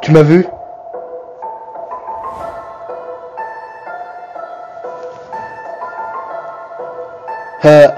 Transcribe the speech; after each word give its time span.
Tu 0.00 0.10
m'as 0.10 0.22
vu 0.22 0.46
Euh... 7.64 7.88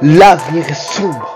L'avenir 0.00 0.66
est 0.70 0.72
sombre. 0.72 1.34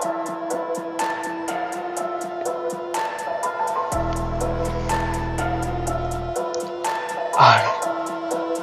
Ah, 7.37 7.57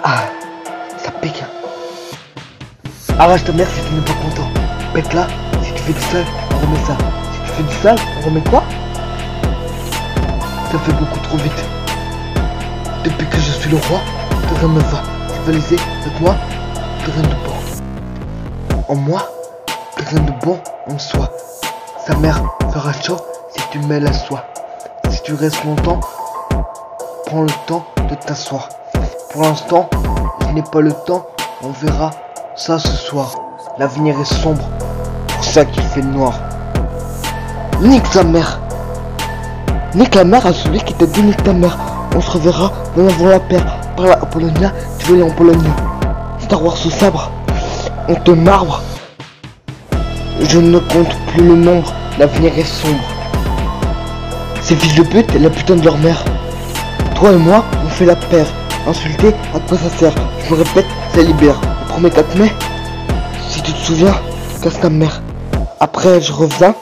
ah, 0.02 0.22
ça 0.96 1.12
pique. 1.20 1.44
Arrache 3.20 3.44
ta 3.44 3.52
mère 3.52 3.68
si 3.68 3.82
tu 3.82 3.92
n'es 3.92 4.00
pas 4.00 4.14
content. 4.14 4.48
Pète 4.94 5.12
là, 5.12 5.26
si 5.62 5.74
tu 5.74 5.82
fais 5.82 5.92
du 5.92 6.00
sale, 6.00 6.24
on 6.54 6.66
remet 6.66 6.84
ça. 6.86 6.96
Si 7.34 7.40
tu 7.42 7.48
fais 7.52 7.62
du 7.64 7.74
sale, 7.74 7.96
on 8.18 8.24
remet 8.24 8.40
quoi 8.48 8.62
Ça 10.72 10.78
fait 10.78 10.92
beaucoup 10.92 11.18
trop 11.18 11.36
vite. 11.36 11.64
Depuis 13.04 13.26
que 13.26 13.36
je 13.36 13.50
suis 13.52 13.68
le 13.68 13.76
roi, 13.76 14.00
rien 14.58 14.68
ne 14.68 14.80
va. 14.80 15.02
Rivaliser 15.34 15.76
avec 16.00 16.18
moi, 16.18 16.34
rien 17.04 17.22
de 17.22 17.28
bon. 17.44 18.84
En 18.88 18.94
moi, 18.94 19.28
rien 19.98 20.20
de 20.20 20.32
bon 20.42 20.58
en 20.90 20.98
soi. 20.98 21.30
Sa 22.06 22.16
mère 22.16 22.40
fera 22.72 22.94
chaud 22.94 23.18
si 23.54 23.62
tu 23.70 23.80
mets 23.80 24.00
la 24.00 24.14
soie. 24.14 24.46
Si 25.10 25.20
tu 25.24 25.34
restes 25.34 25.62
longtemps, 25.66 26.00
prends 27.26 27.42
le 27.42 27.52
temps 27.66 27.84
de 28.08 28.14
t'asseoir. 28.14 28.70
Pour 29.30 29.42
l'instant, 29.42 29.90
je 30.40 30.54
n'ai 30.54 30.62
pas 30.62 30.80
le 30.80 30.92
temps, 31.04 31.26
on 31.62 31.68
verra 31.68 32.12
ça 32.60 32.78
ce 32.78 32.94
soir. 32.94 33.32
L'avenir 33.78 34.20
est 34.20 34.34
sombre, 34.42 34.68
pour 35.28 35.42
ça 35.42 35.64
qu'il 35.64 35.82
fait 35.82 36.02
noir. 36.02 36.38
Nique 37.80 38.06
sa 38.06 38.22
mère 38.22 38.60
Nique 39.94 40.14
la 40.14 40.24
mère 40.24 40.44
à 40.44 40.52
celui 40.52 40.78
qui 40.80 40.92
t'a 40.92 41.06
dit 41.06 41.22
nique 41.22 41.42
ta 41.42 41.54
mère. 41.54 41.78
On 42.14 42.20
se 42.20 42.30
reverra 42.32 42.70
dans 42.96 43.08
avant 43.08 43.28
la 43.28 43.40
paire. 43.40 43.64
Par 43.96 44.06
la 44.06 44.16
Polonia, 44.16 44.72
tu 44.98 45.06
veux 45.06 45.14
aller 45.14 45.30
en 45.30 45.34
Pologne. 45.34 45.72
Star 46.38 46.62
Wars 46.62 46.76
au 46.84 46.90
sabre, 46.90 47.30
on 48.08 48.14
te 48.14 48.30
marbre. 48.30 48.82
Je 50.42 50.58
ne 50.58 50.78
compte 50.78 51.16
plus 51.28 51.46
le 51.46 51.56
nombre, 51.56 51.94
l'avenir 52.18 52.52
est 52.58 52.64
sombre. 52.64 53.04
Ces 54.60 54.76
fils 54.76 54.96
de 54.96 55.02
pute 55.02 55.34
et 55.34 55.38
la 55.38 55.48
putain 55.48 55.76
de 55.76 55.84
leur 55.84 55.96
mère. 55.96 56.22
Toi 57.14 57.32
et 57.32 57.36
moi, 57.36 57.64
on 57.84 57.88
fait 57.88 58.06
la 58.06 58.16
paire. 58.16 58.46
Insulter, 58.86 59.34
à 59.54 59.60
quoi 59.60 59.78
ça 59.78 59.88
sert 59.98 60.14
Je 60.44 60.54
me 60.54 60.58
répète, 60.58 60.86
ça 61.14 61.22
libère. 61.22 61.58
Le 61.90 61.94
premier 61.94 62.10
4 62.10 62.38
mai, 62.38 62.52
si 63.48 63.60
tu 63.62 63.72
te 63.72 63.78
souviens, 63.78 64.14
casse 64.62 64.78
ta 64.78 64.88
mère. 64.88 65.20
Après, 65.80 66.20
je 66.20 66.32
reviens. 66.32 66.72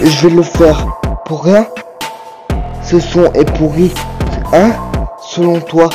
Je 0.00 0.28
vais 0.28 0.34
le 0.34 0.42
faire. 0.42 0.86
Pour 1.24 1.42
rien 1.42 1.66
Ce 2.84 3.00
son 3.00 3.24
est 3.32 3.52
pourri. 3.58 3.92
Hein 4.52 4.70
Selon 5.20 5.60
toi. 5.60 5.90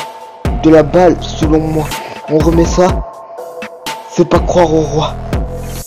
De 0.64 0.70
la 0.70 0.84
balle, 0.84 1.16
selon 1.22 1.60
moi. 1.60 1.86
On 2.30 2.40
remet 2.40 2.66
ça. 2.66 2.88
Fais 4.10 4.26
pas 4.26 4.40
croire 4.40 4.74
au 4.74 4.82
roi. 4.82 5.16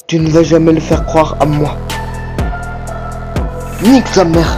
Tu 0.06 0.19
ne 0.19 0.30
vas 0.30 0.42
jamais 0.42 0.72
le 0.72 0.80
faire 0.80 1.05
croire 1.05 1.36
à 1.39 1.44
moi. 1.44 1.77
Nique 3.83 4.08
sa 4.08 4.24
mère. 4.24 4.56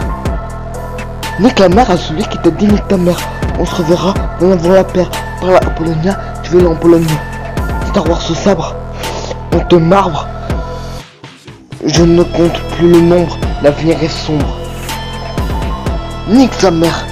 Nique 1.41 1.59
la 1.59 1.67
mère 1.67 1.91
à 1.91 1.97
celui 1.97 2.23
qui 2.23 2.37
t'a 2.37 2.51
dit 2.51 2.67
nique 2.67 2.87
ta 2.87 2.95
mère. 2.95 3.19
On 3.59 3.65
se 3.65 3.75
reverra 3.75 4.13
dans 4.39 4.53
avant 4.53 4.71
la 4.71 4.85
paire. 4.85 5.11
Par 5.41 5.49
la 5.49 5.59
Polonia, 5.59 6.19
tu 6.43 6.51
veux 6.51 6.59
aller 6.59 6.67
en 6.67 6.75
Pologne. 6.75 7.07
Star 7.87 8.07
Wars 8.07 8.21
au 8.29 8.35
sabre, 8.35 8.75
on 9.51 9.59
te 9.61 9.73
marbre. 9.73 10.27
Je 11.83 12.03
ne 12.03 12.21
compte 12.21 12.61
plus 12.77 12.91
le 12.91 13.01
nombre, 13.01 13.39
l'avenir 13.63 13.97
est 14.03 14.07
sombre. 14.07 14.55
Nique 16.29 16.53
sa 16.53 16.69
mère. 16.69 17.07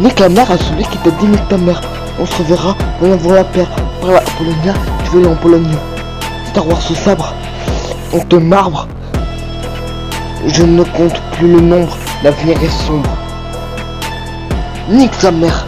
Nique 0.00 0.18
la 0.18 0.28
mère 0.28 0.50
à 0.50 0.58
celui 0.58 0.82
qui 0.82 0.98
t'a 0.98 1.10
dit 1.10 1.26
nique 1.26 1.48
ta 1.48 1.56
mère. 1.56 1.80
On 2.18 2.26
se 2.26 2.36
reverra 2.38 2.74
dans 3.00 3.12
avant 3.12 3.32
la 3.32 3.44
paire. 3.44 3.68
Par 4.00 4.10
la 4.10 4.20
Polonia, 4.36 4.74
tu 5.04 5.10
veux 5.12 5.20
aller 5.20 5.28
en 5.28 5.36
Pologne. 5.36 5.76
Star 6.46 6.66
Wars 6.66 6.82
au 6.90 6.94
sabre, 6.94 7.32
on 8.12 8.18
te 8.18 8.34
marbre. 8.34 8.88
Je 10.48 10.64
ne 10.64 10.82
compte 10.82 11.20
plus 11.36 11.52
le 11.52 11.60
nombre, 11.60 11.96
l'avenir 12.24 12.60
est 12.60 12.86
sombre. 12.86 13.10
Nique 14.90 15.14
sa 15.14 15.30
mère. 15.30 15.67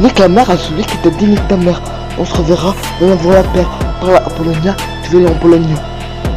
Nique 0.00 0.18
la 0.18 0.28
mère 0.28 0.50
à 0.50 0.56
celui 0.56 0.82
qui 0.82 0.96
t'a 0.98 1.10
dit 1.10 1.26
nique 1.26 1.48
ta 1.48 1.56
mère. 1.56 1.80
On 2.18 2.24
se 2.24 2.34
reverra 2.34 2.74
dans 3.00 3.12
avant 3.12 3.30
la 3.30 3.42
paire. 3.44 3.70
Par 4.00 4.10
la 4.10 4.20
Polonia, 4.20 4.76
tu 5.02 5.10
veux 5.10 5.18
aller 5.18 5.34
en 5.34 5.38
Pologne. 5.38 5.76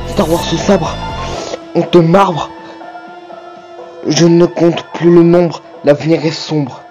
Star 0.07 0.31
Wars 0.31 0.41
au 0.53 0.57
sabre, 0.57 0.95
on 1.75 1.81
te 1.81 1.97
marbre. 1.97 2.49
Je 4.07 4.25
ne 4.25 4.45
compte 4.45 4.83
plus 4.93 5.13
le 5.13 5.23
nombre, 5.23 5.61
l'avenir 5.83 6.23
est 6.25 6.31
sombre. 6.31 6.81